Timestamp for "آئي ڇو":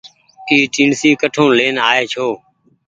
1.89-2.27